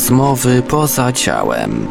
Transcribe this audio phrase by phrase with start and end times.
[0.00, 1.86] Rozmowy poza ciałem.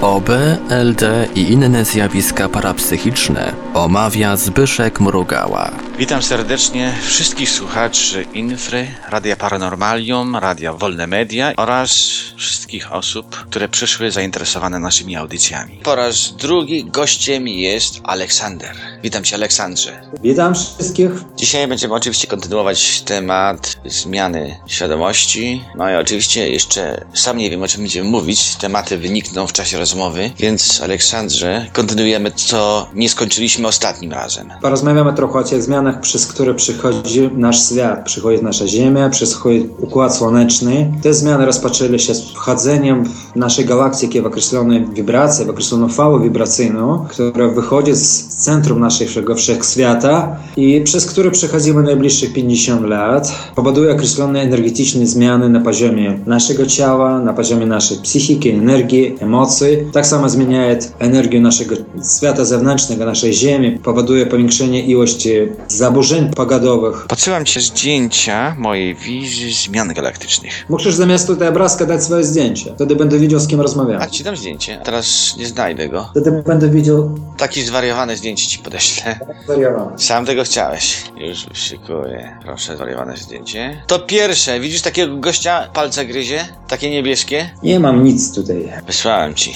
[0.00, 0.28] OB,
[0.70, 5.87] LD i inne zjawiska parapsychiczne omawia Zbyszek Mrugała.
[5.98, 11.90] Witam serdecznie wszystkich słuchaczy Infry, Radia Paranormalium, Radia Wolne Media oraz
[12.36, 15.80] wszystkich osób, które przyszły zainteresowane naszymi audycjami.
[15.84, 18.70] Po raz drugi gościem jest Aleksander.
[19.02, 20.00] Witam Cię Aleksandrze.
[20.22, 21.10] Witam wszystkich.
[21.36, 25.64] Dzisiaj będziemy oczywiście kontynuować temat zmiany świadomości.
[25.74, 28.54] No i oczywiście jeszcze sam nie wiem o czym będziemy mówić.
[28.54, 34.50] Tematy wynikną w czasie rozmowy, więc Aleksandrze kontynuujemy co nie skończyliśmy ostatnim razem.
[34.62, 38.04] Porozmawiamy trochę o tych zmianach, przez które przychodzi nasz świat.
[38.04, 40.92] Przychodzi nasza Ziemia, przychodzi Układ Słoneczny.
[41.02, 46.20] Te zmiany rozpoczęły się z wchodzeniem w naszej galaktyki w określone wibracje, w określoną falę
[46.20, 53.32] wibracyjną, która wychodzi z centrum naszego wszechświata i przez które przechodzimy najbliższych 50 lat.
[53.54, 59.66] Powoduje określone energetyczne zmiany na poziomie naszego ciała, na poziomie naszej psychiki, energii, emocji.
[59.92, 60.62] Tak samo zmienia
[60.98, 61.76] energię naszego
[62.16, 63.78] świata zewnętrznego, naszej Ziemi.
[63.78, 65.30] Powoduje powiększenie ilości
[65.68, 67.06] zaburzeń pogodowych.
[67.08, 70.66] Podsyłam Ci zdjęcia mojej wizji zmian galaktycznych.
[70.68, 72.72] Musisz zamiast tutaj obrazka dać swoje zdjęcie.
[72.74, 74.02] Wtedy będę widział, z kim rozmawiam.
[74.02, 74.80] A Ci dam zdjęcie.
[74.84, 76.08] Teraz nie znajdę go.
[76.10, 79.18] Wtedy będę widział Taki zwariowany zdjęcie Ci podeślę.
[79.44, 79.98] zwariowane.
[79.98, 81.02] Sam tego chciałeś.
[81.16, 82.38] Już szykuję.
[82.44, 83.82] Proszę, zwariowane zdjęcie.
[83.86, 84.60] To pierwsze.
[84.60, 85.68] Widzisz takiego gościa?
[85.74, 86.48] Palce gryzie?
[86.68, 87.50] Takie niebieskie?
[87.62, 88.72] Nie mam nic tutaj.
[88.86, 89.52] Wysłałem Ci.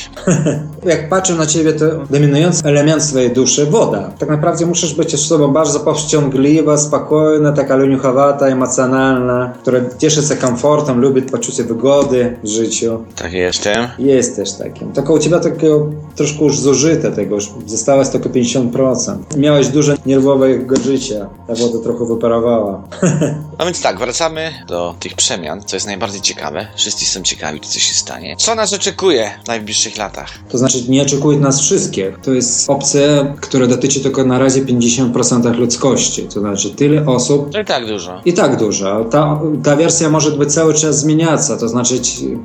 [0.84, 4.12] Jak patrzę na ciebie, to dominujący element swojej duszy woda.
[4.19, 11.01] Tak naprawdę musisz być osobą bardzo powściągliwa, spokojna, taka leniuchowata, emocjonalna, która cieszy się komfortem,
[11.01, 13.05] lubi poczucie wygody w życiu.
[13.17, 13.89] Tak jestem.
[13.98, 14.92] Jest też takim.
[14.92, 18.61] Tylko u ciebie takiego troszkę już zużyte tego, już zostałeś tylko 50%.
[18.70, 19.36] 80%.
[19.36, 21.27] Miałeś dużo nerwowego życia.
[21.46, 22.82] Ta woda trochę wyparowała.
[23.58, 26.66] No więc tak, wracamy do tych przemian, co jest najbardziej ciekawe.
[26.77, 28.36] Wszyscy są ciekawi, co się stanie.
[28.36, 30.28] Co nas oczekuje w najbliższych latach?
[30.48, 32.18] To znaczy, nie oczekuje nas wszystkich.
[32.22, 36.22] To jest opcja, która dotyczy tylko na razie 50% ludzkości.
[36.22, 37.51] To znaczy, tyle osób.
[37.62, 38.20] I tak dużo.
[38.24, 39.05] I tak dużo.
[39.05, 41.56] Ta, ta wersja może być cały czas zmieniaca.
[41.56, 41.95] To znaczy,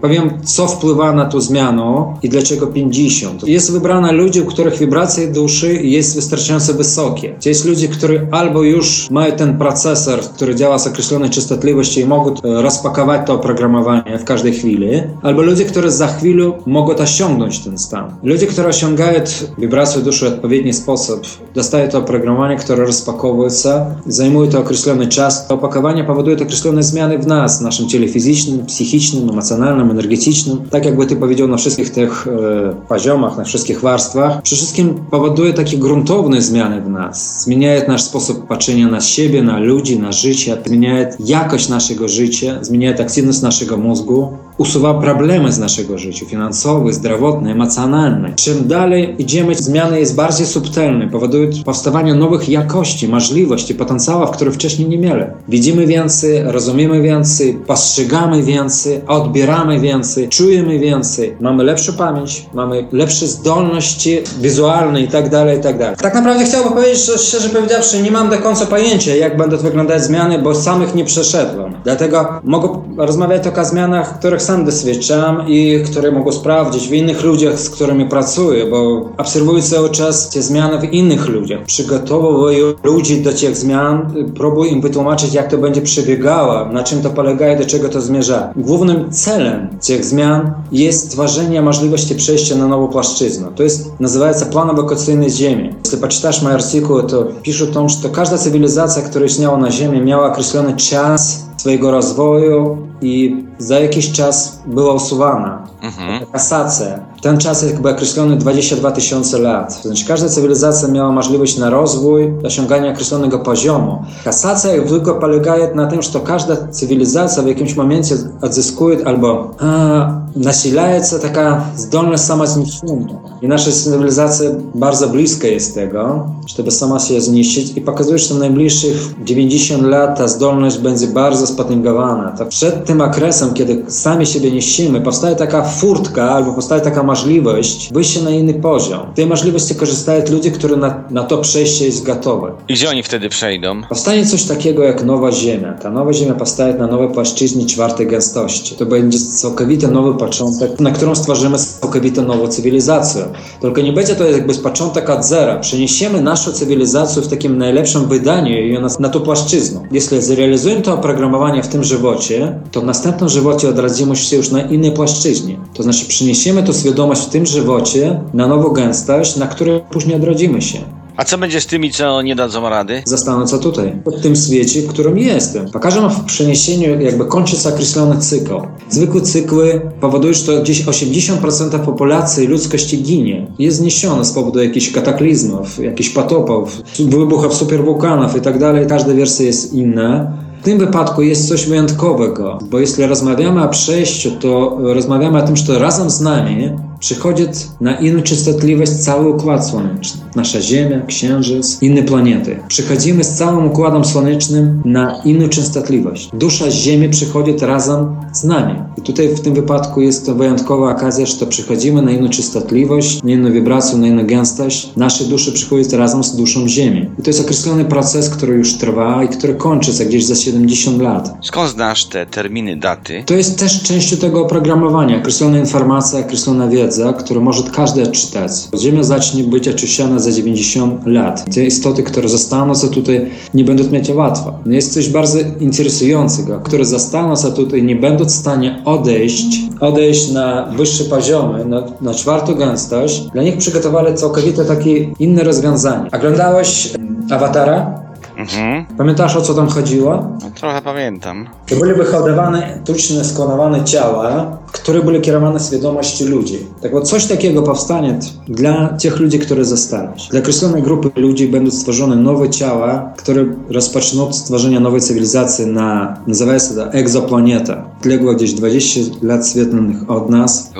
[0.01, 3.47] powiem, co wpływa na tą zmianę i dlaczego 50.
[3.47, 7.35] Jest wybrana ludzi, u których wibracja duszy jest wystarczająco wysokie.
[7.43, 12.05] To jest ludzie, którzy albo już mają ten procesor, który działa z określonej częstotliwości i
[12.05, 14.89] mogą e, rozpakować to oprogramowanie w każdej chwili,
[15.21, 18.11] albo ludzie, którzy za chwilę mogą osiągnąć ten stan.
[18.23, 19.21] Ludzie, którzy osiągają
[19.57, 21.21] wibrację duszy w odpowiedni sposób,
[21.53, 25.47] dostają to oprogramowanie, które rozpakowuje się, zajmuje to określony czas.
[25.47, 30.69] To opakowanie powoduje określone zmiany w nas, w naszym ciele fizycznym, psychicznym, emocjonalnym, energetycznym.
[30.69, 34.41] Tak jakby ty powiedział, na wszystkich tych e, poziomach, na wszystkich warstwach.
[34.41, 37.43] Przede wszystkim powoduje takie gruntowne zmiany w nas.
[37.43, 42.91] Zmienia nasz sposób patrzenia na siebie, na ludzi, na życie, zmienia jakość naszego życia, zmienia
[42.91, 48.33] aktywność naszego mózgu, usuwa problemy z naszego życia, finansowe, zdrowotne, emocjonalne.
[48.35, 54.89] Czym dalej idziemy, zmiany jest bardziej subtelne, powodują powstawanie nowych jakości, możliwości, potencjałów, które wcześniej
[54.89, 55.23] nie mieli.
[55.47, 63.27] Widzimy więcej, rozumiemy więcej, postrzegamy więcej, odbieramy więcej, czujemy więcej, mamy lepszą pamięć, mamy lepsze
[63.27, 65.61] zdolności wizualne i tak dalej, i
[65.91, 66.01] tak.
[66.01, 70.03] Tak naprawdę chciałbym powiedzieć, że szczerze powiedziawszy, nie mam do końca pojęcia, jak będą wyglądać
[70.03, 71.73] zmiany, bo samych nie przeszedłem.
[71.83, 77.59] Dlatego mogę rozmawiać o zmianach, których sam doświadczam i które mogę sprawdzić w innych ludziach,
[77.59, 81.63] z którymi pracuję, bo obserwuję cały czas te zmiany w innych ludziach.
[81.63, 87.09] Przygotowuję ludzi do tych zmian, próbuję im wytłumaczyć, jak to będzie przebiegało, na czym to
[87.09, 88.53] polega i do czego to zmierza.
[88.55, 93.47] Głównym celem tych zmian jest stworzenie możliwości przejścia na nową płaszczyznę.
[93.55, 95.66] To jest, nazywa się plan ewakuacyjny Ziemi.
[95.85, 100.01] Jeśli poczytasz moje artykuły, to piszę o tym, że każda cywilizacja, która istniała na Ziemi,
[100.01, 105.67] miała określony czas swojego rozwoju i za jakiś czas była usuwana.
[105.81, 106.25] Mhm.
[106.31, 106.99] Kasacja.
[107.21, 109.81] Ten czas jest jakby określony 22 tysiące lat.
[109.81, 114.01] To znaczy każda cywilizacja miała możliwość na rozwój, osiągania określonego poziomu.
[114.23, 121.03] Kasacja tylko polega na tym, że każda cywilizacja w jakimś momencie odzyskuje albo a, nasila
[121.03, 123.07] się taka zdolność samozniszczenia.
[123.41, 128.39] I nasza cywilizacja bardzo bliska jest tego, żeby sama się zniszczyć i pokazuje, że w
[128.39, 132.31] najbliższych 90 lat ta zdolność będzie bardzo spotęgowana.
[132.31, 137.93] To przed tym okresem, kiedy sami siebie niszczymy, powstaje taka furtka albo powstaje taka możliwość
[137.93, 138.99] wyjścia na inny poziom.
[139.15, 142.51] Tej możliwości korzystają ludzie, którzy na, na to przejście jest gotowe.
[142.67, 143.81] I gdzie oni wtedy przejdą?
[143.89, 145.73] Powstanie coś takiego jak nowa Ziemia.
[145.73, 148.75] Ta nowa Ziemia powstaje na nowej płaszczyźnie czwartej gęstości.
[148.75, 153.25] To będzie całkowity nowy początek, na którą stworzymy całkowitą nową cywilizację.
[153.61, 155.59] Tylko nie będzie to jakby początek od zera.
[155.59, 159.81] Przeniesiemy naszą cywilizację w takim najlepszym wydaniu i ona na tą płaszczyznę.
[159.91, 164.61] Jeśli zrealizujemy to oprogramowanie w tym żywocie, to w następnym żywocie odrazimy się już na
[164.61, 165.57] innej płaszczyźnie.
[165.73, 170.61] To znaczy przyniesiemy tę świadomość w tym żywocie na nową gęstość, na której później odrodzimy
[170.61, 170.79] się.
[171.15, 173.01] A co będzie z tymi, co nie dadzą rady?
[173.05, 175.71] Zastanę co tutaj, w tym świecie, w którym jestem.
[175.71, 178.53] Pokażę wam w przeniesieniu, jakby kończy się określony cykl.
[178.89, 183.47] Zwykłe cykły powodują, że gdzieś 80% populacji ludzkości ginie.
[183.59, 188.87] Jest zniesione z powodu jakichś kataklizmów, jakichś potopów, wybuchów superwulkanów i tak dalej.
[188.87, 190.31] Każda wersja jest inna.
[190.61, 195.55] W tym wypadku jest coś wyjątkowego, bo jeśli rozmawiamy o przejściu, to rozmawiamy o tym,
[195.55, 197.43] że razem z nami przychodzi
[197.81, 200.21] na inną częstotliwość cały układ słoneczny.
[200.35, 202.59] Nasza Ziemia, Księżyc, inne planety.
[202.67, 206.29] Przychodzimy z całym układem słonecznym na inną częstotliwość.
[206.33, 208.75] Dusza Ziemi przychodzi razem z nami.
[208.97, 213.31] I tutaj w tym wypadku jest to wyjątkowa okazja, że przychodzimy na inną częstotliwość, na
[213.31, 214.89] inną wibrację, na inną gęstość.
[214.95, 217.09] Nasze dusze przychodzą razem z duszą Ziemi.
[217.19, 221.01] I to jest określony proces, który już trwa i który kończy się gdzieś za 70
[221.01, 221.37] lat.
[221.41, 223.23] Skąd znasz te terminy, daty?
[223.25, 228.51] To jest też częścią tego oprogramowania, określona informacja, określona wiedza, którą może każdy odczytać.
[228.79, 231.55] Ziemia zacznie być oczyszczona za 90 lat.
[231.55, 234.53] Te istoty, które zostaną tutaj, nie będą mieć łatwo.
[234.65, 239.45] No Jest coś bardzo interesującego, które zostaną tutaj, nie będą w stanie odejść,
[239.79, 243.21] odejść na wyższe poziomy, na, na czwartą gęstość.
[243.33, 246.09] Dla nich przygotowali całkowicie takie inne rozwiązanie.
[246.11, 246.93] Oglądałeś
[247.31, 248.06] Awatara?
[248.37, 248.85] Mhm.
[248.97, 250.11] Pamiętasz o co tam chodziło?
[250.43, 251.49] No, trochę pamiętam.
[251.67, 256.59] To były wyhodowane, tucznie sklonowane ciała, które były kierowane świadomości ludzi.
[256.81, 260.11] Tak bo coś takiego powstanie dla tych ludzi, które zostaną.
[260.31, 266.59] Dla określonej grupy ludzi będą stworzone nowe ciała, które rozpoczną stworzenie nowej cywilizacji na, nazywa
[266.59, 267.83] się to egzoplaneta.
[267.99, 270.71] Odległa gdzieś 20 lat świetlnych od nas.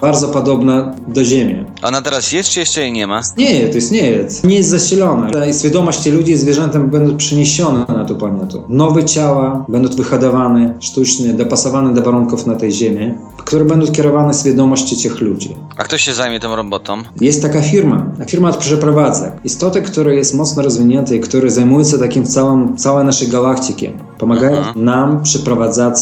[0.00, 1.64] Bardzo podobna do Ziemi.
[1.82, 3.20] Ona teraz jest, czy jeszcze jej nie ma?
[3.38, 4.28] Nie, to istnieje.
[4.44, 5.30] Nie jest zasilona.
[5.30, 8.62] Ta Świadomość ludzi i zwierzęta będą przeniesione na tę planetę.
[8.68, 13.14] Nowe ciała będą wyhodowane, sztucznie, dopasowane do warunków na tej Ziemi,
[13.44, 15.56] które będą kierowane świadomości tych ludzi.
[15.76, 17.02] A kto się zajmie tą robotą?
[17.20, 19.32] Jest taka firma, firma przeprowadza.
[19.44, 23.90] Istoty, które jest mocno rozwinięte i które zajmują się takim całym, całej naszej galaktyki.
[24.18, 24.72] Pomagają Aha.
[24.76, 25.94] nam przeprowadzać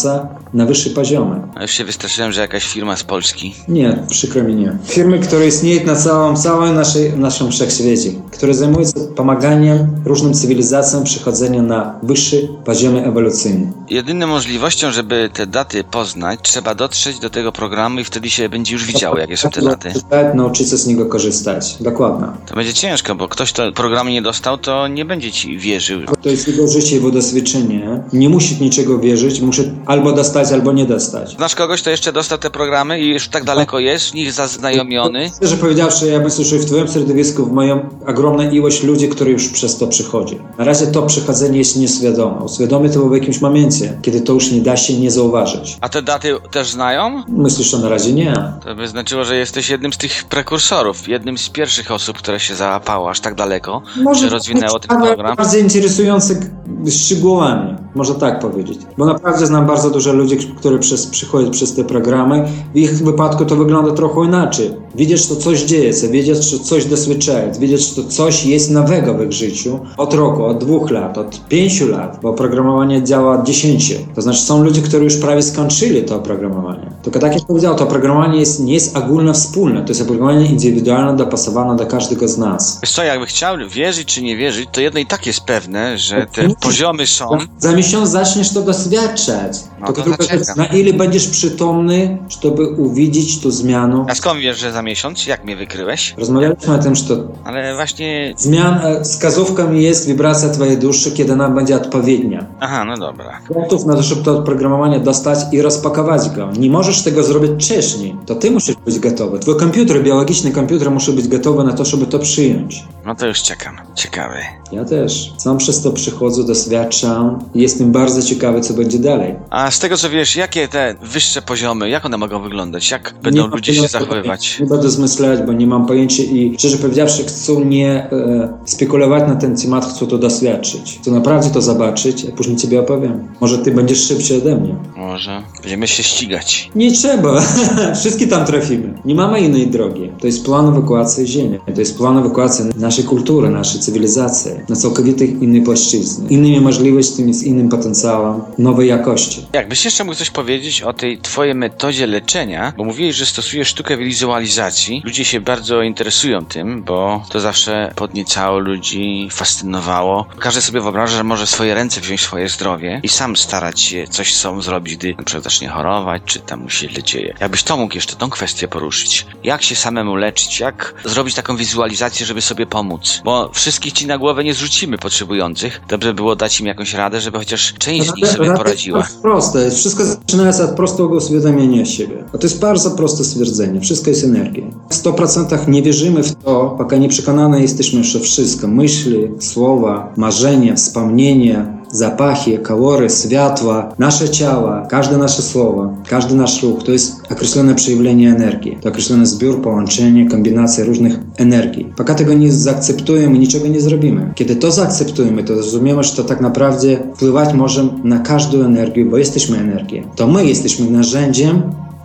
[0.55, 1.41] na wyższe poziomy.
[1.55, 3.55] A już się wystraszyłem, że jakaś firma z Polski.
[3.69, 4.79] Nie, przykro mi nie.
[4.85, 11.05] Firmy, które istnieją na całym, całym naszej, naszym wszechświecie, które zajmują się pomaganiem różnym cywilizacjom
[11.05, 13.73] przechodzenia na wyższy poziomy ewolucyjny.
[13.91, 18.73] Jedyną możliwością, żeby te daty poznać, trzeba dotrzeć do tego programu i wtedy się będzie
[18.73, 19.93] już widziało, jakie są te daty.
[20.35, 21.77] Nauczyć się z niego korzystać.
[21.81, 22.27] Dokładnie.
[22.47, 26.01] To będzie ciężko, bo ktoś, kto programu nie dostał, to nie będzie ci wierzył.
[26.23, 28.03] To jest jego życie, jego doświadczenie.
[28.13, 31.37] Nie musi w niczego wierzyć, musi albo dostać, albo nie dostać.
[31.37, 35.31] Znasz kogoś, kto jeszcze dostał te programy i już tak daleko jest, w nich zaznajomiony?
[35.37, 39.79] Szczerze powiedziawszy, ja myślę, że w Twoim środowisku mają ogromna ilość ludzi, które już przez
[39.79, 40.39] to przychodzi.
[40.59, 42.45] Na razie to przychodzenie jest nieświadome.
[42.45, 45.79] Uświadomi to w jakimś momencie, kiedy to już nie da się nie zauważyć.
[45.81, 47.22] A te daty też znają?
[47.29, 48.35] Myślę, że na razie nie.
[48.65, 52.55] To by znaczyło, że jesteś jednym z tych prekursorów, jednym z pierwszych osób, które się
[52.55, 53.83] załapało aż tak daleko,
[54.21, 55.37] że rozwinęło ten program.
[55.37, 56.47] bardziej interesujące k-
[56.91, 58.79] szczegółami, można tak powiedzieć.
[58.99, 62.49] Bo naprawdę znam bardzo dużo ludzi, którzy przez, przychodzą przez te programy.
[62.75, 64.71] W ich wypadku to wygląda trochę inaczej.
[64.95, 69.23] Widzieć, że coś dzieje się, wiedzieć, że coś doświadczają, wiedzieć, że coś jest nowego w
[69.23, 73.95] ich życiu od roku, od dwóch lat, od pięciu lat, bo oprogramowanie działa od dziesięciu.
[74.15, 76.93] To znaczy są ludzie, którzy już prawie skończyli to oprogramowanie.
[77.03, 81.17] Tylko tak jak powiedziałem, to oprogramowanie jest, nie jest ogólne wspólne, to jest oprogramowanie indywidualne,
[81.17, 82.79] dopasowane do każdego z nas.
[82.83, 86.27] Wiesz co, jakby chciał wierzyć czy nie wierzyć, to jedno i tak jest pewne, że
[86.33, 87.29] te poziomy są.
[87.59, 89.53] Za miesiąc zaczniesz to doświadczać.
[89.81, 90.57] No to zaczekam.
[90.57, 94.05] na ile będziesz przytomny, żeby uwidzieć tą zmianę.
[94.09, 95.27] A skąd wiesz, że za miesiąc?
[95.27, 96.15] Jak mnie wykryłeś?
[96.19, 98.35] Rozmawialiśmy o tym, że to Ale właśnie...
[98.37, 102.47] zmian, e, wskazówką jest wibracja twojej duszy, kiedy ona będzie odpowiednia.
[102.61, 103.41] Aha, no dobra.
[103.55, 106.51] Gotów na to, żeby to oprogramowanie dostać i rozpakować go.
[106.59, 108.17] Nie możesz tego zrobić wcześniej.
[108.27, 109.39] To ty musisz być gotowy.
[109.39, 112.85] Twój komputer, biologiczny komputer musi być gotowy na to, żeby to przyjąć.
[113.07, 113.77] No to już czekam.
[113.95, 114.39] Ciekawy.
[114.73, 115.33] Ja też.
[115.39, 119.35] Sam przez to przychodzę, doświadczam i jestem bardzo ciekawy, co będzie dalej.
[119.51, 122.91] A z tego co wiesz, jakie te wyższe poziomy, jak one mogą wyglądać?
[122.91, 124.61] Jak będą mam ludzie się zachowywać?
[124.61, 129.37] Nie będę zmyślać, bo nie mam pojęcia i szczerze powiedziawszy chcę nie e, spekulować na
[129.37, 130.99] ten temat, chcę to doświadczyć.
[131.03, 133.29] Chcę naprawdę to zobaczyć, a później ciebie opowiem.
[133.41, 134.77] Może ty będziesz szybszy ode mnie.
[134.97, 136.71] Może będziemy się ścigać.
[136.75, 137.43] Nie trzeba.
[138.01, 138.95] Wszystkie tam trafimy.
[139.05, 140.13] Nie mamy innej drogi.
[140.21, 141.59] To jest plan ewakuacji Ziemi.
[141.75, 147.35] To jest plan ewakuacji naszej naszej kultury, naszej cywilizacji na całkowitej innej płaszczyźnie, innymi możliwościami,
[147.35, 149.47] z innym potencjałem, nowej jakości.
[149.53, 153.97] Jakbyś jeszcze mógł coś powiedzieć o tej twojej metodzie leczenia, bo mówiłeś, że stosujesz sztukę
[153.97, 155.03] wizualizacji.
[155.05, 160.27] Ludzie się bardzo interesują tym, bo to zawsze podniecało ludzi, fascynowało.
[160.39, 164.35] Każdy sobie wyobraża, że może swoje ręce wziąć swoje zdrowie i sam starać się coś
[164.35, 167.35] sam zrobić, gdy na przykład zacznie chorować, czy tam mu się źle dzieje.
[167.41, 169.27] Jakbyś to mógł jeszcze tą kwestię poruszyć.
[169.45, 170.61] Jak się samemu leczyć?
[170.61, 172.82] Jak zrobić taką wizualizację, żeby sobie pomóc?
[173.26, 175.82] Bo wszystkich ci na głowę nie zrzucimy potrzebujących.
[175.90, 179.00] Dobrze było dać im jakąś radę, żeby chociaż część z nich sobie Rada poradziła.
[179.00, 179.72] jest proste.
[179.72, 182.24] Wszystko zaczyna się od prostego uświadomienia siebie.
[182.34, 183.82] A to jest bardzo proste stwierdzenie.
[183.82, 184.64] Wszystko jest energia.
[184.90, 190.76] W 100% nie wierzymy w to, пока nie przekonane jesteśmy, że wszystko, myśli, słowa, marzenia,
[190.76, 197.76] wspomnienia, zapachy, kolory, światła, nasze ciała, każde nasze słowo, każdy nasz ruch to jest określone
[197.76, 198.78] przejawienie energii.
[198.82, 201.94] To określony zbiór, połączenie, kombinacja różnych energii.
[201.98, 204.32] Пока tego nie zaakceptujemy, niczego nie zrobimy.
[204.36, 209.18] Kiedy to zaakceptujemy, to rozumiemy, że to tak naprawdę wpływać może na każdą energię, bo
[209.18, 210.04] jesteśmy energią.
[210.16, 211.62] To my jesteśmy narzędziem,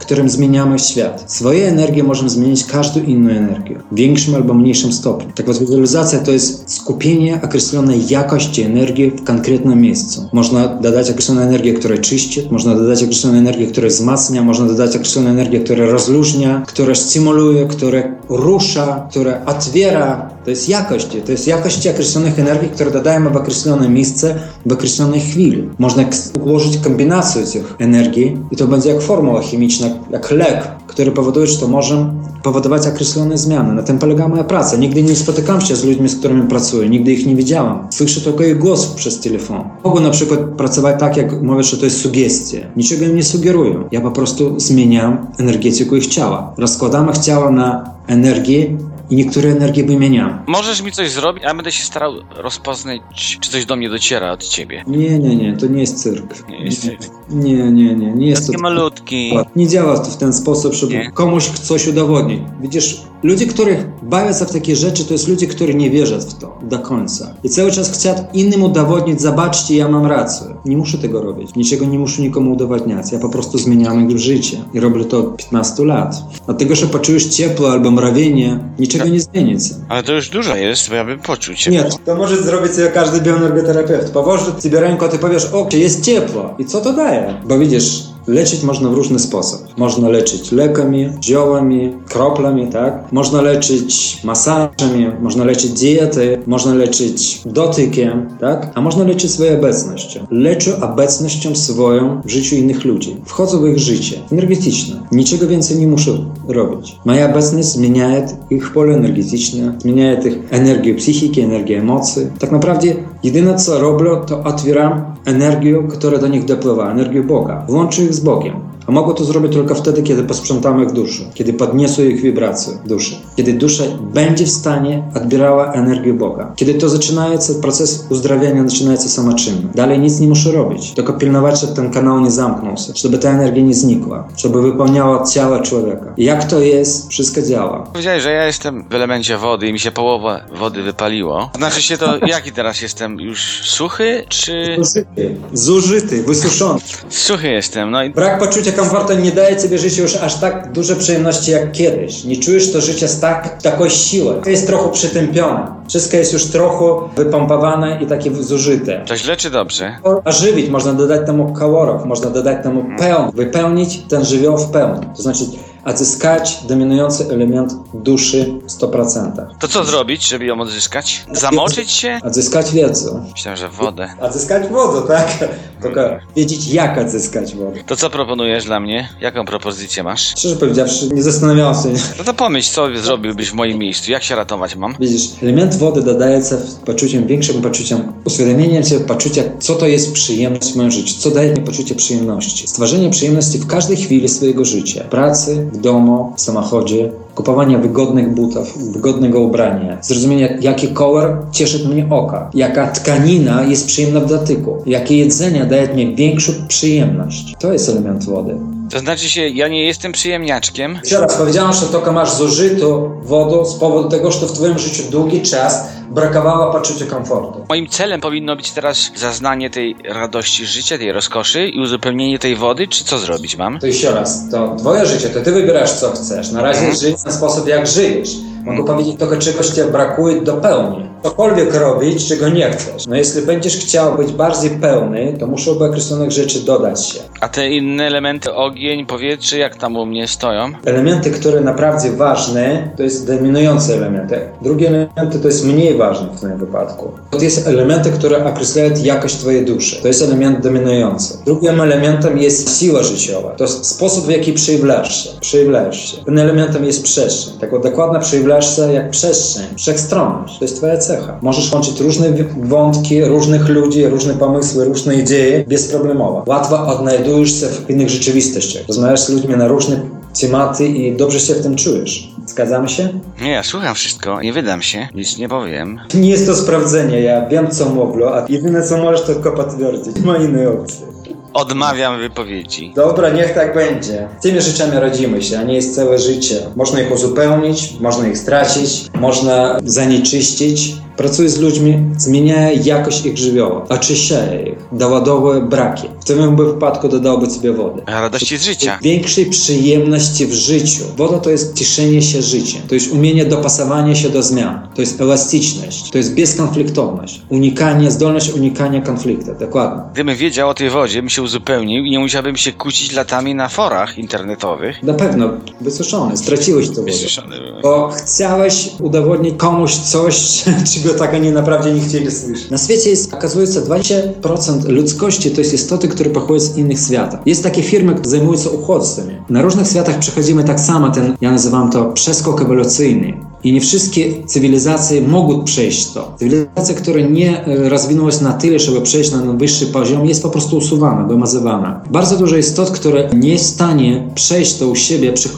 [0.08, 1.24] którym zmieniamy świat.
[1.28, 5.32] Swoje energię możemy zmienić każdą inną energię, w większym albo mniejszym stopniu.
[5.36, 10.30] Tak więc wizualizacja to jest skupienie określonej jakości energii w konkretnym miejscu.
[10.34, 15.30] Można dodać określoną energię, która czyści, można dodać określoną energię, która wzmacnia, można dodać określoną
[15.30, 20.37] energię, która rozluźnia, która stymuluje, która rusza, która otwiera.
[20.48, 24.36] To jest jakość, to jest jakość określonych energii, które dodajemy w określone miejsce,
[24.66, 25.70] w określonej chwili.
[25.80, 26.04] Można
[26.46, 31.58] ułożyć kombinację tych energii i to będzie jak formuła chemiczna, jak lek, który powoduje, że
[31.58, 32.14] to może
[32.44, 33.74] powodować określone zmiany.
[33.74, 34.78] Na tym polega moja praca.
[34.78, 37.88] Nigdy nie spotykam się z ludźmi, z którymi pracuję, nigdy ich nie widziałam.
[37.92, 39.64] Słyszę tylko ich głos przez telefon.
[39.84, 42.58] Mogę na przykład pracować tak, jak mówię, że to jest sugestia.
[42.76, 43.84] Niczego im nie sugeruję.
[43.92, 46.54] Ja po prostu zmieniam energetykę ich ciała.
[46.58, 48.78] Rozkładam ich ciała na energię
[49.10, 50.44] i niektóre energie wymieniam.
[50.48, 53.02] Możesz mi coś zrobić, a ja będę się starał rozpoznać,
[53.40, 54.84] czy coś do mnie dociera od ciebie.
[54.88, 56.50] Nie, nie, nie, to nie jest cyrk.
[56.50, 57.02] Nie jest cyrk.
[57.30, 58.52] Nie, nie, nie, nie jest to.
[58.52, 59.34] Taki malutki.
[59.56, 61.12] Nie działa to w ten sposób, żeby Nie?
[61.12, 62.42] komuś coś udowodnić.
[62.62, 66.34] Widzisz, ludzie, których bawią się w takie rzeczy, to jest ludzie, którzy nie wierzą w
[66.34, 67.34] to do końca.
[67.44, 70.48] I cały czas chcą innym udowodnić, zobaczcie, ja mam rację.
[70.66, 71.56] Nie muszę tego robić.
[71.56, 73.12] Niczego nie muszę nikomu udowadniać.
[73.12, 74.58] Ja po prostu zmieniam ich życie.
[74.74, 76.16] I robię to od 15 lat.
[76.46, 79.76] Dlatego, że poczujesz ciepło albo mrawienie, niczego nie zmienicie.
[79.90, 81.72] Ale to już dużo jest, bo ja bym poczuł cię.
[81.72, 84.10] Nie, to może zrobić sobie każdy bioenergoterapeut.
[84.10, 86.54] Położy sobie rękę, ty powiesz, o, jest ciepło.
[86.60, 87.42] I co to daje?
[87.46, 89.78] Bo widzisz, leczyć można w różny sposób.
[89.78, 93.12] Można leczyć lekami, ziołami, kroplami, tak?
[93.12, 98.72] Można leczyć masażami, można leczyć diety, można leczyć dotykiem, tak?
[98.76, 100.28] A można leczyć swoją obecnością.
[100.32, 103.16] Leczę obecnością swoją w życiu innych ludzi.
[103.26, 104.96] Wchodzę w ich życie energetyczne.
[105.12, 106.12] Niczego więcej nie muszę
[106.48, 106.96] robić.
[107.06, 108.08] Moja obecność zmienia
[108.50, 112.28] ich pole energetyczne, zmienia ich energię psychiki, energię emocji.
[112.40, 112.88] Tak naprawdę
[113.24, 117.66] jedyne co robię, to otwieram energię, która do nich dopływa, energię Boga.
[117.70, 118.77] Włączę ich z Bogiem.
[118.88, 123.16] A mogę to zrobić tylko wtedy, kiedy posprzątam ich duszę, kiedy podniosę ich wibracje duszy,
[123.36, 126.54] kiedy dusza będzie w stanie odbierała energię Boga.
[126.56, 129.68] Kiedy to zaczyna się, proces uzdrawiania zaczyna się samoczynnie.
[129.76, 133.30] Dalej nic nie muszę robić, tylko pilnować, żeby ten kanał nie zamknął się, żeby ta
[133.30, 136.14] energia nie znikła, żeby wypełniała ciało człowieka.
[136.18, 137.80] I jak to jest, wszystko działa.
[137.80, 141.50] Powiedziałeś, że ja jestem w elemencie wody i mi się połowa wody wypaliło.
[141.56, 143.20] Znaczy się to, jaki teraz jestem?
[143.20, 144.78] Już suchy, czy...
[144.78, 146.80] Zużyty, zużyty, wysuszony.
[147.10, 148.10] Suchy jestem, no i...
[148.10, 152.24] Brak poczucia komfortu nie daje Ciebie życie już aż tak duże przyjemności jak kiedyś.
[152.24, 154.42] Nie czujesz to życie z tak, taką siłą.
[154.46, 155.68] Jest trochę przytępione.
[155.90, 159.04] Wszystko jest już trochę wypompowane i takie zużyte.
[159.08, 159.96] To źle czy dobrze?
[160.24, 165.08] A żywić można dodać temu kolorów, można dodać temu pełn, wypełnić ten żywioł w pełni.
[165.16, 165.44] To znaczy
[165.86, 169.46] odzyskać dominujący element duszy w 100%.
[169.60, 171.26] To co zrobić, żeby ją odzyskać?
[171.32, 172.20] Zamoczyć się?
[172.24, 173.24] Odzyskać wiedzę.
[173.32, 174.10] Myślałem, że wodę.
[174.22, 175.50] Odzyskać wodę, tak?
[175.82, 176.02] Tylko
[176.36, 177.84] wiedzieć jak odzyskać wodę.
[177.86, 179.10] To co proponujesz dla mnie?
[179.22, 180.22] Jaką propozycję masz?
[180.22, 184.12] Szczerze powiedziawszy, nie zastanawiałem się No to pomyśl, co zrobiłbyś w moim miejscu?
[184.12, 184.96] Jak się ratować mam?
[185.00, 190.74] Widzisz, element wody dodaje się poczuciem, większym poczuciem uświadomienia się, poczucia, co to jest przyjemność
[190.74, 192.68] w moim życiu, co daje mi poczucie przyjemności.
[192.68, 195.04] Stworzenie przyjemności w każdej chwili swojego życia.
[195.04, 202.08] Pracy, w domu, w samochodzie, kupowania wygodnych butów, wygodnego ubrania, zrozumienia, jaki kolor cieszy mnie
[202.10, 207.56] oka, jaka tkanina jest przyjemna w dotyku, jakie jedzenie daje mi większą przyjemność.
[207.60, 208.56] To jest element wody.
[208.90, 210.96] To znaczy się, ja nie jestem przyjemniaczkiem.
[211.04, 215.04] Jeszcze raz powiedziałem, że tylko masz zużytą wodę z powodu tego, że w twoim życiu
[215.12, 217.60] długi czas brakowało poczucia komfortu.
[217.70, 222.88] Moim celem powinno być teraz zaznanie tej radości życia, tej rozkoszy i uzupełnienie tej wody,
[222.88, 223.80] czy co zrobić mam?
[223.80, 226.52] To jeszcze raz, to twoje życie, to ty wybierasz co chcesz.
[226.52, 228.30] Na razie żyj w ten sposób, jak żyjesz.
[228.64, 231.10] Mogę powiedzieć tylko czegoś ci brakuje do pełni.
[231.24, 233.08] Cokolwiek robić, czego nie chcesz.
[233.08, 237.20] No jeśli będziesz chciał być bardziej pełny, to muszą określonych rzeczy dodać się.
[237.42, 240.72] A te inne elementy, ogień, powietrze, jak tam u mnie stoją?
[240.86, 244.40] Elementy, które naprawdę ważne, to jest dominujące elementy.
[244.62, 247.12] Drugie elementy to jest mniej ważne w tym wypadku.
[247.32, 250.02] To jest elementy, które określają jakość twojej duszy.
[250.02, 251.38] To jest element dominujący.
[251.46, 253.50] Drugim elementem jest siła życiowa.
[253.50, 255.30] To jest sposób, w jaki przejawlasz się.
[255.40, 256.18] Przejawlasz się.
[256.26, 257.54] Tym elementem jest przestrzeń.
[257.60, 259.66] Tak dokładnie przejawlasz się jak przestrzeń.
[259.78, 260.60] Wszechstronność.
[260.60, 261.40] To jest twoja cecha.
[261.42, 262.34] Możesz łączyć różne
[262.64, 266.44] wątki, różnych ludzi, różne pomysły, różne idee bezproblemowo.
[266.48, 268.84] Łatwo odnajdujesz się w innych rzeczywistościach.
[268.88, 272.28] Rozmawiasz z ludźmi na różne tematy i dobrze się w tym czujesz.
[272.46, 273.10] Zgadzamy się?
[273.42, 276.00] Nie, ja słucham wszystko, nie wydam się, nic nie powiem.
[276.14, 280.16] Nie jest to sprawdzenie, ja wiem co mogło, a jedyne co możesz to tylko potwierdzić.
[280.16, 281.06] Nie ma innej opcji.
[281.54, 282.94] Odmawiam wypowiedzi.
[282.96, 284.28] Dobra, niech tak będzie.
[284.42, 286.56] Tymi rzeczami rodzimy się, a nie jest całe życie.
[286.76, 290.96] Można ich uzupełnić, można ich stracić, można zanieczyścić.
[291.18, 296.08] Pracuję z ludźmi, zmieniaję jakość ich żywioła, oczyszczaję ich, doładowaję braki.
[296.22, 298.02] W tym wypadku dodałby sobie wodę.
[298.08, 299.00] Radości z życia.
[299.02, 301.04] Większej przyjemności w życiu.
[301.18, 302.82] Woda to jest cieszenie się życiem.
[302.88, 304.88] To jest umienie dopasowania się do zmian.
[304.96, 306.12] To jest elastyczność.
[306.12, 307.42] To jest bezkonfliktowność.
[307.50, 309.52] Unikanie, zdolność unikania konfliktu.
[309.60, 310.04] Dokładnie.
[310.14, 313.70] Gdybym wiedział o tej wodzie, bym się uzupełnił i nie musiałbym się kłócić latami na
[313.70, 315.04] forach internetowych.
[315.04, 315.50] Na pewno
[315.82, 316.38] wysuszony.
[316.38, 317.12] Straciłeś to wodę.
[317.12, 317.56] Wysuszony.
[317.84, 322.70] Bo chciałeś udowodnić komuś coś, czego tak oni naprawdę nie chcieli słyszeć.
[322.70, 327.40] Na świecie jest, okazuje się, 20% ludzkości to jest istoty, które pochodzą z innych światów.
[327.46, 329.34] Jest takie firmy, które zajmują się uchodźcami.
[329.50, 333.34] Na różnych światach przechodzimy tak samo ten, ja nazywam to przeskok ewolucyjny.
[333.64, 336.36] I nie wszystkie cywilizacje mogą przejść to.
[336.40, 340.50] Cywilizacja, która nie e, rozwinęła się na tyle, żeby przejść na wyższy poziom, jest po
[340.50, 342.02] prostu usuwana, wymazywana.
[342.12, 345.50] Bardzo dużo istot, które nie jest w stanie przejść to u siebie, przy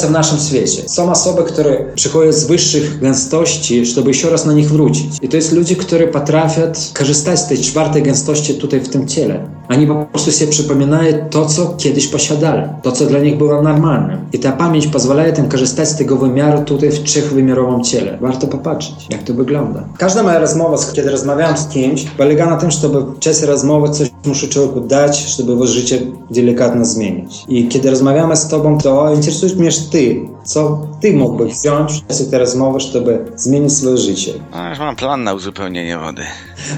[0.00, 0.88] się w naszym świecie.
[0.88, 5.12] Są osoby, które przychodzą z wyższych gęstości, żeby jeszcze raz na nich wrócić.
[5.22, 6.62] I to jest ludzie, którzy potrafią
[6.94, 9.48] korzystać z tej czwartej gęstości tutaj w tym ciele.
[9.68, 14.18] Oni po prostu sobie przypominają to, co kiedyś posiadali, to, co dla nich było normalne.
[14.32, 18.18] I ta pamięć pozwala im korzystać z tego wymiaru tutaj w trzechwymiarowym ciele.
[18.20, 19.84] Warto popatrzeć, jak to wygląda.
[19.98, 24.10] Każda moja rozmowa, kiedy rozmawiam z kimś, polega na tym, żeby w czasie rozmowy coś
[24.26, 25.98] muszę człowieku dać, żeby jego życie
[26.30, 27.44] delikatnie zmienić.
[27.48, 30.20] I kiedy rozmawiamy z tobą, to interesuje mnie ty.
[30.44, 34.32] Co ty mógłbyś wziąć w czasie tej rozmowy, żeby zmienić swoje życie?
[34.52, 36.22] No, już mam plan na uzupełnienie wody.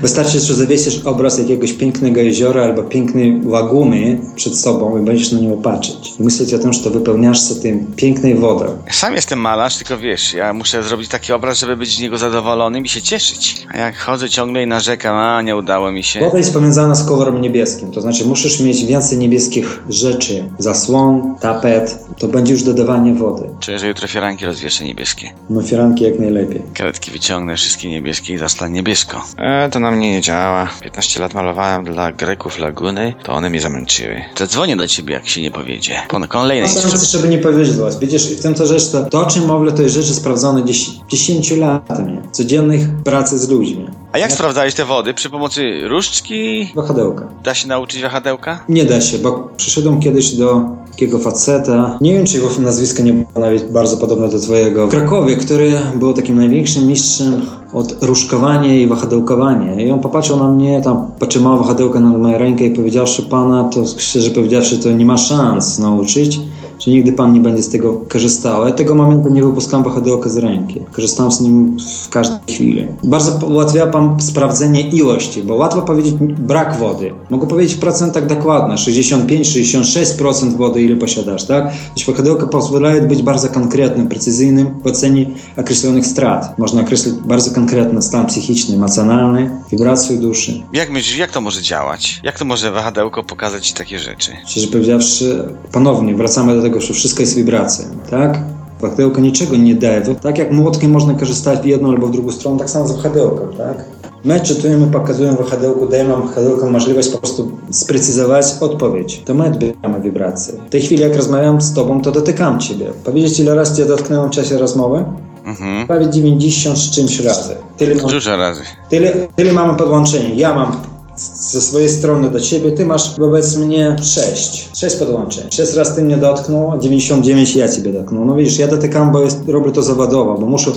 [0.02, 5.40] Wystarczy, że zawiesisz obraz jakiegoś pięknego jeziora albo pięknej laguny przed sobą i będziesz na
[5.40, 6.12] nią patrzeć.
[6.20, 8.64] I myśleć o tym, że to wypełniasz się tym pięknej wodą.
[8.90, 12.84] Sam jestem malarz, tylko wiesz, ja muszę zrobić taki obraz, żeby być z niego zadowolonym
[12.84, 13.66] i się cieszyć.
[13.74, 16.20] A jak chodzę ciągle i narzekam, a nie udało mi się.
[16.20, 20.44] Woda jest powiązana z kolorem niebieskim, to znaczy musisz mieć więcej niebieskich rzeczy.
[20.58, 23.53] Zasłon, tapet, to będzie już dodawanie wody.
[23.60, 25.32] Czuję, że jutro firanki rozwieszę niebieskie.
[25.50, 26.62] No firanki jak najlepiej.
[26.74, 29.24] Karetki wyciągnę, wszystkie niebieskie i zastan niebiesko.
[29.38, 30.68] E, to na mnie nie działa.
[30.82, 34.22] 15 lat malowałem dla Greków laguny, to one mnie zamęczyły.
[34.38, 35.94] Zadzwonię do ciebie, jak się nie powiedzie.
[36.08, 39.46] Po kolejnej Chcę, żeby nie powiedzieć Widzisz, w tym to rzecz, to, to o czym
[39.46, 42.18] mówię, to jest rzeczy sprawdzone 10, 10 latami.
[42.32, 43.86] Codziennych pracy z ludźmi.
[44.12, 45.14] A jak sprawdzałeś te wody?
[45.14, 46.72] Przy pomocy różdżki?
[46.74, 47.28] Wahadełka.
[47.44, 48.64] Da się nauczyć wahadełka?
[48.68, 53.12] Nie da się, bo przyszedłem kiedyś do takiego faceta, nie wiem czy jego nazwisko nie
[53.12, 57.40] było nawet bardzo podobne do twojego, w Krakowie, który był takim największym mistrzem
[57.72, 59.80] od różkowania i wahadełkowania.
[59.80, 63.84] I on popatrzył na mnie, tam potrzymał wahadełka na moją rękę i powiedziawszy pana, to
[63.86, 66.40] szczerze powiedziawszy, to nie ma szans nauczyć
[66.78, 68.66] że nigdy pan nie będzie z tego korzystał.
[68.66, 70.80] Ja tego momentu nie wypuskałem wahadełka z ręki.
[70.92, 72.86] Korzystałem z nim w każdej chwili.
[73.04, 77.12] Bardzo ułatwia pan sprawdzenie ilości, bo łatwo powiedzieć brak wody.
[77.30, 81.64] Mogę powiedzieć w procentach dokładnie, 65-66% wody ile posiadasz, tak?
[81.96, 86.58] Więc wahadełka pozwalają być bardzo konkretnym, precyzyjnym w ocenie określonych strat.
[86.58, 90.62] Można określić bardzo konkretny stan psychiczny, emocjonalny, wibrację duszy.
[90.72, 92.20] Jak myślisz, jak to może działać?
[92.22, 94.32] Jak to może wahadełko pokazać ci takie rzeczy?
[94.46, 98.38] Szczerze powiedziawszy, ponownie wracamy do tego, że wszystko jest wibracją, tak?
[98.80, 100.02] Wahadełko niczego nie daje.
[100.22, 103.48] Tak jak młotkiem można korzystać w jedną albo w drugą stronę, tak samo z wahadełkiem,
[103.58, 103.84] tak?
[104.24, 109.22] My czytujemy, pokazujemy wahadełku, dajemy wahadełkom możliwość po prostu sprecyzować odpowiedź.
[109.24, 110.54] To my odbieramy wibracje.
[110.66, 112.86] W tej chwili, jak rozmawiam z tobą, to dotykam ciebie.
[113.04, 115.04] Powiedzieć, ile razy cię dotknąłem w czasie rozmowy?
[115.46, 115.86] Mhm.
[115.86, 117.54] Prawie 90 z czymś razy.
[117.76, 118.60] Tyle, Dużo razy.
[118.90, 120.34] tyle, tyle mamy podłączenie.
[120.34, 120.72] Ja mam
[121.16, 124.70] ze swojej strony do ciebie, ty masz wobec mnie 6.
[124.74, 125.44] 6 podłączeń.
[125.50, 128.24] 6 razy ty mnie dotknął, a 99 ja ciebie dotknął.
[128.24, 130.70] No widzisz, ja dotykam, bo jest, robię to zawodowo, bo muszę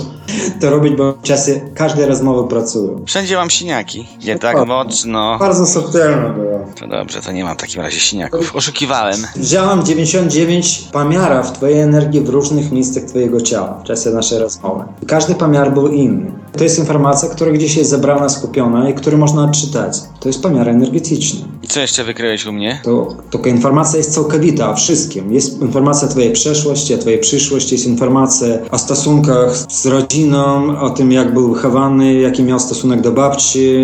[0.60, 2.90] to robić, bo w czasie każdej rozmowy pracuję.
[3.06, 4.08] Wszędzie mam siniaki.
[4.24, 5.36] Nie tak mocno.
[5.40, 6.58] Bardzo subtelne było.
[6.80, 8.56] To dobrze, to nie mam w takim razie siniaków.
[8.56, 9.26] Oszukiwałem.
[9.36, 14.84] Wziąłem 99 pomiarów twojej energii w różnych miejscach twojego ciała w czasie naszej rozmowy.
[15.06, 16.32] Każdy pomiar był inny.
[16.56, 19.98] To jest informacja, która gdzieś jest zebrana, skupiona i którą można odczytać.
[20.20, 21.40] To jest pomiar energetyczny.
[21.62, 22.80] I co jeszcze wykryłeś u mnie?
[22.84, 25.32] To taka informacja jest całkowita o wszystkim.
[25.32, 30.90] Jest informacja o twojej przeszłości, o twojej przyszłości, jest informacja o stosunkach z rodziną, o
[30.90, 33.76] tym jak był wychowany, jaki miał stosunek do babci,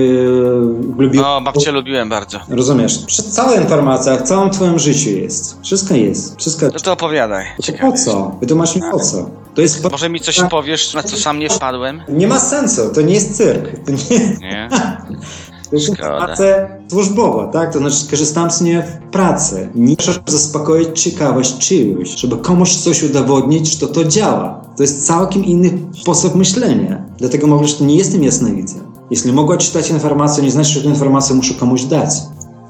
[0.99, 1.23] lubił...
[1.25, 2.39] O, babcię lubiłem bardzo.
[2.49, 2.99] Rozumiesz?
[3.31, 5.59] Cała informacja w całym twoim życiu jest.
[5.63, 6.39] Wszystko jest.
[6.39, 6.67] Wszystko...
[6.67, 7.45] No to opowiadaj.
[7.67, 8.37] To po co?
[8.41, 9.31] Wytłumacz mi po co?
[9.55, 9.91] To jest...
[9.91, 12.03] Może mi coś powiesz, na co sam nie wpadłem?
[12.09, 12.54] Nie ma sensu,
[12.95, 13.85] to nie jest cyrk.
[13.87, 14.19] To nie...
[14.41, 14.69] Nie?
[15.71, 16.09] To jest Szkoda.
[16.09, 16.47] informacja
[16.91, 17.73] służbowa, tak?
[17.73, 19.69] To znaczy korzystam z niej w pracy.
[19.75, 24.61] Nie muszę zaspokoić ciekawość czyjąś, żeby komuś coś udowodnić, że to działa.
[24.77, 25.71] To jest całkiem inny
[26.03, 27.05] sposób myślenia.
[27.19, 28.81] Dlatego mówię, że nie jestem jasnowidzem.
[29.11, 32.11] Jeśli mogę czytać informację, nie znaczy, że tę informację muszę komuś dać.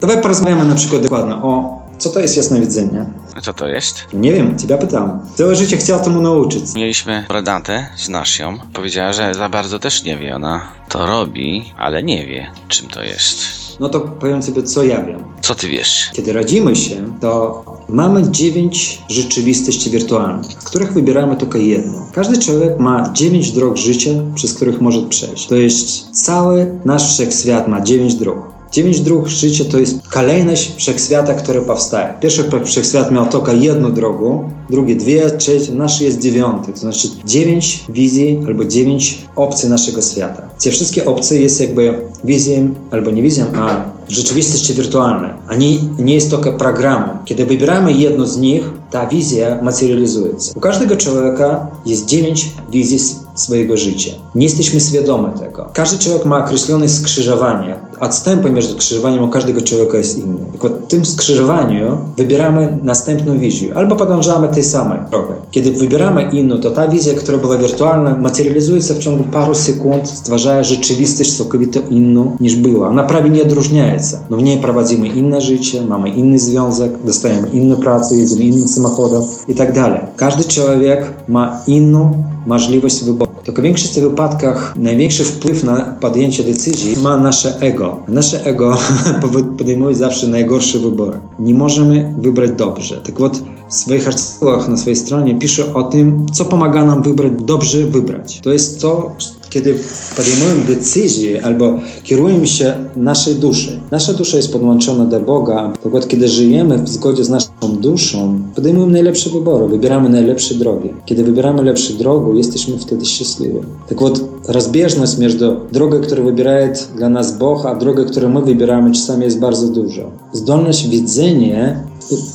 [0.01, 3.07] Dawaj porozmawiamy na przykład dokładnie o co to jest jasnowidzenie.
[3.37, 3.95] A co to jest?
[4.13, 5.21] Nie wiem, ciebie pytam.
[5.35, 6.75] Całe życie chciał temu nauczyć.
[6.75, 8.59] Mieliśmy Redatę, znasz ją.
[8.73, 10.35] Powiedziała, że za bardzo też nie wie.
[10.35, 13.37] Ona to robi, ale nie wie, czym to jest.
[13.81, 15.25] No to powiem sobie, co ja wiem.
[15.41, 16.11] Co ty wiesz?
[16.13, 22.07] Kiedy rodzimy się, to mamy dziewięć rzeczywistości wirtualnych, z których wybieramy tylko jedną.
[22.13, 25.47] Każdy człowiek ma dziewięć dróg życia, przez których może przejść.
[25.47, 28.54] To jest cały nasz wszechświat ma dziewięć dróg.
[28.75, 32.15] Dziewięć dróg życia to jest kolejność wszechświata, który powstaje.
[32.21, 36.73] Pierwszy wszechświat miał tylko jedną drogę, drugie dwie, trzeci, nasz jest dziewiąty.
[36.73, 40.43] To znaczy dziewięć wizji albo dziewięć opcji naszego świata.
[40.65, 45.31] Te wszystkie opcje jest jakby wizją, albo nie wizją, a rzeczywistości wirtualnej.
[45.49, 47.19] A nie, nie jest tylko programem.
[47.25, 50.53] Kiedy wybieramy jedną z nich, ta wizja materializuje się.
[50.55, 52.99] U każdego człowieka jest dziewięć wizji
[53.35, 54.11] swojego życia.
[54.35, 55.71] Nie jesteśmy świadomi tego.
[55.73, 57.77] Każdy człowiek ma określone skrzyżowanie.
[58.01, 60.39] Odstępy między skrzyżowaniem u każdego człowieka jest inny.
[60.53, 63.75] Tylko w tym skrzyżowaniu wybieramy następną wizję.
[63.75, 65.35] Albo podążamy tej samej drogą.
[65.51, 70.09] Kiedy wybieramy inną, to ta wizja, która była wirtualna, materializuje się w ciągu paru sekund,
[70.09, 72.89] stwarzając rzeczywistość całkowicie inną niż była.
[72.89, 74.17] Ona prawie nie odróżnia się.
[74.31, 79.23] No w niej prowadzimy inne życie, mamy inny związek, dostajemy inną pracę, jedziemy innym samochodem
[79.49, 80.01] i tak dalej.
[80.17, 83.32] Każdy człowiek ma inną możliwość wyboru.
[83.44, 88.00] Tylko w większości wypadkach największy wpływ na podjęcie decyzji ma nasze ego.
[88.08, 88.78] Nasze ego
[89.58, 91.20] podejmuje zawsze najgorsze wybory.
[91.40, 93.02] Nie możemy wybrać dobrze.
[93.02, 97.32] Tak вот, w swoich artykułach na swojej stronie piszę o tym, co pomaga nam wybrać,
[97.40, 98.40] dobrze wybrać.
[98.44, 99.16] To jest to,
[99.54, 99.76] kiedy
[100.18, 103.80] podejmujemy decyzję albo kierujemy się naszej duszy.
[103.92, 105.74] Nasza dusza jest podłączona do Boga.
[105.84, 107.50] Tak вот, kiedy żyjemy w zgodzie z naszą
[107.82, 110.90] duszą, podejmujemy najlepsze wybory, wybieramy najlepsze drogi.
[111.06, 113.60] Kiedy wybieramy lepsze drogi, jesteśmy wtedy szczęśliwi.
[113.90, 116.52] Tak вот, rozbieżność między drogą, którą wybiera
[116.98, 120.04] dla nas Bóg, a drogą, którą my wybieramy, czasami jest bardzo duża.
[120.34, 121.84] Zdolność widzenia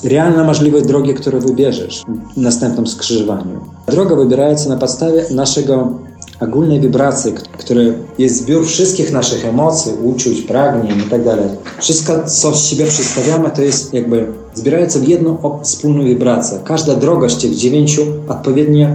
[0.04, 2.02] realna możliwość drogi, którą wybierzesz
[2.37, 3.61] w następnym skrzyżowaniu.
[3.87, 5.92] Droga wybiera się na podstawie naszego
[6.39, 7.84] ogólnej wibracji, które
[8.17, 11.38] jest zbiór wszystkich naszych emocji, uczuć, pragnień itd.
[11.80, 16.60] Wszystko, co z siebie przedstawiamy, to jest jakby zbierające w jedną wspólną wibrację.
[16.63, 18.88] Każda droga z tych dziewięciu odpowiednio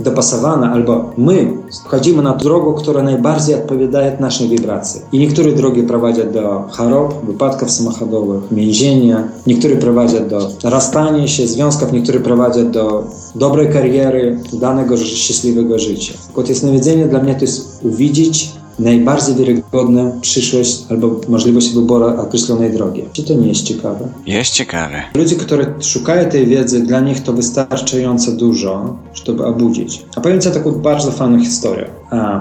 [0.00, 1.52] dopasowana, albo my
[1.84, 5.00] wchodzimy na drogę, która najbardziej odpowiada naszej wibracji.
[5.12, 11.92] I niektóre drogi prowadzą do chorób, wypadków samochodowych, więzienia, niektóre prowadzą do rozstania się, związków,
[11.92, 16.14] niektóre prowadzą do dobrej kariery, danego szczęśliwego życia.
[16.34, 23.04] Kot jasnowidzenie dla mnie to jest uwidzieć najbardziej wiarygodną przyszłość albo możliwość wyboru określonej drogi.
[23.12, 24.08] Czy to nie jest ciekawe?
[24.26, 25.02] Jest ciekawe.
[25.14, 30.04] Ludzie, którzy szukają tej wiedzy, dla nich to wystarczająco dużo, żeby obudzić.
[30.16, 31.90] A powiem Ci taką bardzo fajną historię.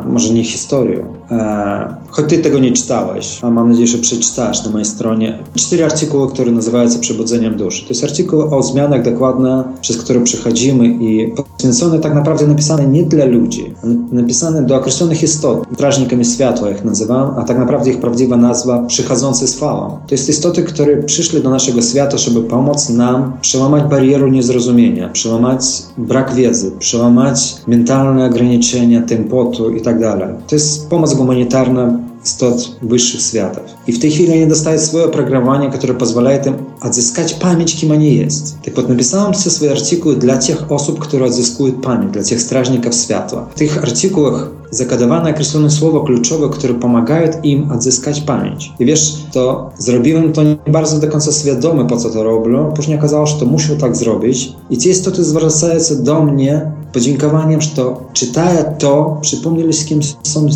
[0.09, 1.05] Może nie historię.
[1.29, 5.39] A, choć Ty tego nie czytałeś, a mam nadzieję, że przeczytasz na mojej stronie.
[5.55, 7.83] Cztery artykuły, które nazywają się Przebudzeniem Duszy.
[7.83, 13.03] To jest artykuł o zmianach dokładne, przez które przechodzimy i poświęcone tak naprawdę napisane nie
[13.03, 13.73] dla ludzi,
[14.11, 19.47] napisane do określonych istot, strażnikami światła ich nazywam, a tak naprawdę ich prawdziwa nazwa przychodzący
[19.47, 19.99] z falą.
[20.07, 25.65] To jest istoty, które przyszły do naszego świata, żeby pomóc nam przełamać barierę niezrozumienia, przełamać
[25.97, 30.27] brak wiedzy, przełamać mentalne ograniczenia, tempotu i tak dalej.
[30.47, 33.62] To jest pomoc humanitarna istot wyższych światów.
[33.86, 38.16] I w tej chwili oni dostają swoje oprogramowanie, które pozwala im odzyskać pamięć, kim oni
[38.16, 38.56] jest.
[38.64, 42.94] Tak вот napisałem все swoje artykuły dla tych osób, które odzyskują pamięć, dla tych strażników
[42.94, 43.46] światła.
[43.50, 48.72] W tych artykułach zakodowane określone słowa kluczowe, które pomagają im odzyskać pamięć.
[48.80, 52.72] I wiesz, to zrobiłem to nie bardzo do końca świadomy, po co to robię.
[52.76, 54.52] Później okazało się, że to muszę tak zrobić.
[54.70, 57.70] I ci istoty zwracają się do mnie podziękowaniem, że
[58.12, 60.46] czytając to, przypomnieli z kim są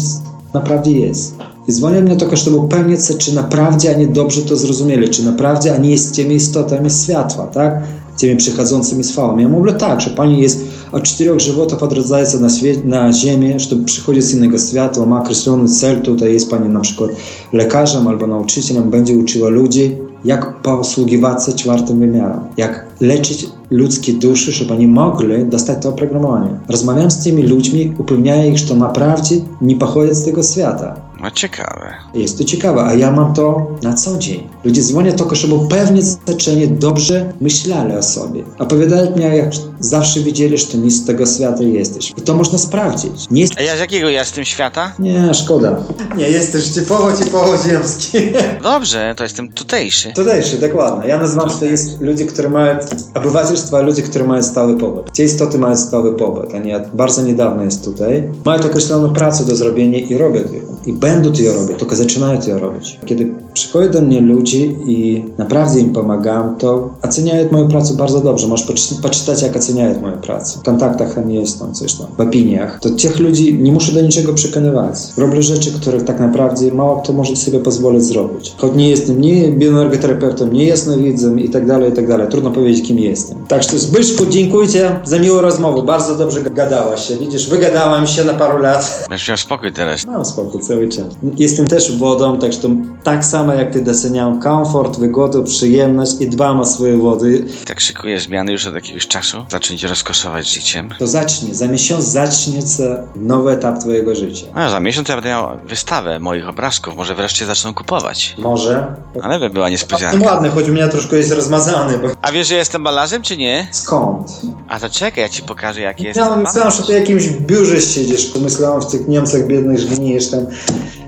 [0.55, 1.35] naprawdę jest.
[1.68, 5.92] I dzwonią mnie tylko, żeby upewnić czy naprawdę oni dobrze to zrozumieli, czy naprawdę oni
[5.92, 7.84] jest tymi istotami światła, tak?
[8.20, 9.38] Tymi przychodzącymi z fałą.
[9.38, 13.60] Ja mówię tak, że Pani jest od czterech żywotów odradzaje się na, świe- na ziemię,
[13.60, 17.12] żeby przychodzi z innego świata, ma określony cel, tutaj jest Pani na przykład
[17.54, 24.52] lekarzem albo nauczycielem, będzie uczyła ludzi, jak posługiwać się czwartym wymiarem, jak leczyć ludzkie dusze,
[24.52, 26.50] żeby oni mogli dostać to oprogramowanie.
[26.68, 30.96] Rozmawiam z tymi ludźmi, upewniaję ich, że to naprawdę nie pochodzi z tego świata.
[31.22, 31.94] No ciekawe.
[32.14, 34.48] Jest to ciekawe, a ja mam to na co dzień.
[34.64, 36.06] Ludzie dzwonią tylko, żeby upewnić
[36.52, 38.44] oni dobrze myśleli o sobie.
[38.60, 42.14] Opowiadają mi, jak zawsze widzieli, że to nie z tego świata jesteś.
[42.18, 43.30] I to można sprawdzić.
[43.32, 43.54] Nie jest...
[43.58, 44.94] A ja z jakiego ja jestem świata?
[45.00, 45.76] Nie, szkoda.
[46.18, 48.18] Nie, jesteś typowo, typowo ziemski.
[48.64, 50.14] Dobrze, to jestem tutejszy.
[50.16, 51.10] Tutejszy, dokładnie.
[51.10, 52.78] Ja nazywam, że to jest ludzie, którzy mają
[53.14, 55.12] obywatelstwo, a ludzie, którzy mają stały pobyt.
[55.12, 56.54] Te istoty mają stały pobyt.
[56.54, 58.24] Oni bardzo niedawno jest tutaj.
[58.46, 60.72] Mają określoną pracę do zrobienia i robią ją.
[60.86, 63.00] I będą to robić, tylko zaczynają to robić.
[63.06, 68.48] Kiedy przychodzą do mnie ludzie i naprawdę im pomagam, to oceniają moją pracę bardzo dobrze.
[68.48, 70.60] Możesz poczy- poczytać, jak oceniają moją pracę.
[70.60, 72.80] W kontaktach tam jest tam coś tam, w opiniach.
[72.80, 74.96] To tych ludzi nie muszę do niczego przekonywać.
[75.18, 78.56] Robię rzeczy, których tak naprawdę mało kto może sobie pozwolić zrobić.
[78.58, 82.28] Choć nie jestem nie bioenergoterapeutą, nie jasnowidzem i tak dalej, i tak dalej.
[82.30, 83.38] Trudno powiedzieć, kim jestem.
[83.52, 84.68] Tak że Zbyszku, dziękuję
[85.04, 85.84] za miłą rozmowę.
[85.84, 87.18] Bardzo dobrze gadałaś się.
[87.18, 89.06] Widzisz, wygadałam się na paru lat.
[89.10, 90.06] Będziesz miał spokój teraz.
[90.06, 91.06] Mam spokój cały czas.
[91.38, 92.60] Jestem też wodą, tak że
[93.04, 97.46] tak samo jak ty doceniam komfort, wygodę, przyjemność i dbam o swoje wody.
[97.66, 99.46] Tak szykuję zmiany już od jakiegoś czasu.
[99.50, 100.90] Zacząć rozkoszować życiem.
[101.00, 104.46] To zacznie, za miesiąc zacznie się nowy etap twojego życia.
[104.54, 106.96] A za miesiąc ja będę miał wystawę moich obrazków.
[106.96, 108.36] Może wreszcie zaczną kupować.
[108.38, 108.96] Może.
[109.22, 110.26] Ale by była No niespodzianka.
[110.26, 113.41] ładny, choć u mnie troszkę jest rozmazany, bo A wiesz, że jestem malarzem, czy nie?
[113.72, 114.42] Skąd?
[114.68, 116.18] A to czekaj, ja ci pokażę, jaki jest.
[116.18, 120.32] Ja myślałem, że ty w jakimś biurze siedzisz, pomyślałem w tych Niemcach biednych, że gnijesz
[120.32, 120.46] tam.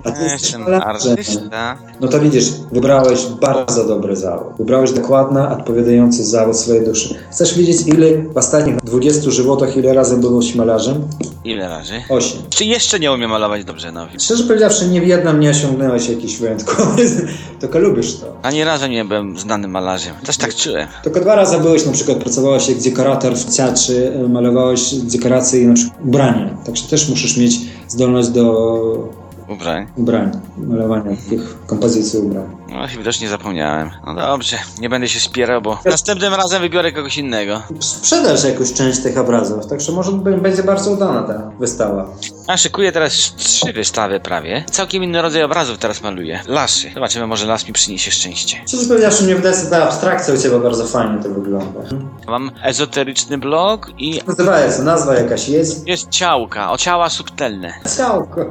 [0.03, 1.11] A ty Ja jesteś Jestem malarzem.
[1.11, 1.77] artysta.
[2.01, 4.47] No to widzisz, wybrałeś bardzo dobry zawód.
[4.57, 7.15] Wybrałeś dokładny, odpowiadający zawód swojej duszy.
[7.31, 11.07] Chcesz wiedzieć, ile w ostatnich 20 żywotach, ile razy byłeś malarzem?
[11.43, 11.93] Ile razy?
[12.09, 12.41] 8.
[12.49, 14.07] Czy jeszcze nie umiem malować dobrze, no?
[14.19, 17.03] Szczerze powiedziawszy, nie w jednym nie osiągnąłeś jakiś wyjątkowy,
[17.61, 18.25] tylko lubisz to.
[18.41, 20.13] Ani razu nie byłem znanym malarzem.
[20.25, 20.87] Też tak czułem.
[21.03, 25.67] Tylko dwa razy byłeś, na przykład pracowałeś jak dekorator w teatrze, e, malowałeś dekoracje i
[25.67, 26.57] na przykład ubrania.
[26.65, 27.55] Także też musisz mieć
[27.87, 29.13] zdolność do
[29.47, 29.88] Ubrań.
[29.95, 32.43] ubrań, malowania takich kompozycji ubrań.
[32.69, 33.89] No, widocznie zapomniałem.
[34.06, 37.62] No dobrze, nie będę się spierał, bo następnym razem wybiorę kogoś innego.
[37.79, 42.06] Sprzedasz jakąś część tych obrazów, także może będzie bardzo udana ta wystawa.
[42.47, 44.63] A szykuję teraz trzy wystawy prawie.
[44.71, 46.39] Całkiem inny rodzaj obrazów teraz maluję.
[46.47, 46.91] Lasy.
[46.93, 48.58] Zobaczymy, może las mi przyniesie szczęście.
[48.67, 51.79] Szczerze powiedziawszy, mnie wydaje ta abstrakcja u Ciebie bardzo fajnie to wygląda.
[52.27, 55.88] Mam ezoteryczny blog i Nazywa się, nazwa jakaś jest.
[55.88, 57.73] jest ciałka, o ciała subtelne.
[57.97, 58.45] Ciałko.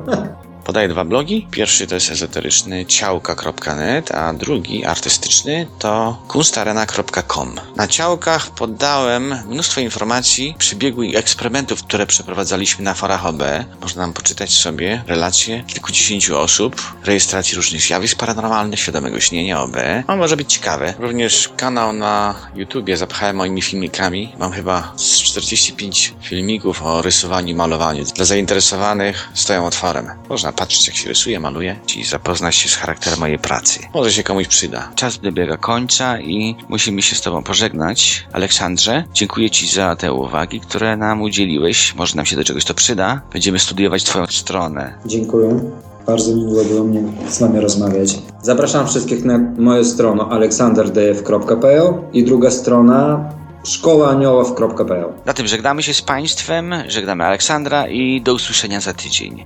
[0.64, 1.46] Podaję dwa blogi.
[1.50, 7.60] Pierwszy to jest ezoteryczny ciałka.net, a drugi artystyczny to kunstarena.com.
[7.76, 13.42] Na ciałkach poddałem mnóstwo informacji, przebiegu i eksperymentów, które przeprowadzaliśmy na forach OB.
[13.80, 19.76] Można nam poczytać sobie relacje kilkudziesięciu osób, rejestracji różnych zjawisk paranormalnych, świadomego śnienia OB.
[20.16, 20.94] Może być ciekawe.
[20.98, 24.32] Również kanał na YouTubie zapchałem moimi filmikami.
[24.38, 28.04] Mam chyba z 45 filmików o rysowaniu i malowaniu.
[28.04, 30.10] Dla zainteresowanych stoją otworem.
[30.28, 33.80] Można patrzeć jak się rysuje, maluje i zapoznać się z charakterem mojej pracy.
[33.94, 34.92] Może się komuś przyda.
[34.94, 38.26] Czas dobiega końca i musimy się z Tobą pożegnać.
[38.32, 41.94] Aleksandrze, dziękuję Ci za te uwagi, które nam udzieliłeś.
[41.94, 43.20] Może nam się do czegoś to przyda.
[43.32, 44.94] Będziemy studiować Twoją stronę.
[45.06, 45.60] Dziękuję.
[46.06, 48.18] Bardzo miło było mnie z Wami rozmawiać.
[48.42, 53.30] Zapraszam wszystkich na moją stronę aleksandrdf.pl i druga strona
[53.64, 55.04] szkołaaniołów.pl.
[55.26, 59.44] Na tym żegnamy się z Państwem, żegnamy Aleksandra i do usłyszenia za tydzień.